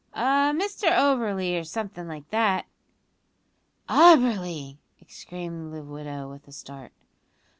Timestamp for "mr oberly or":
0.51-1.63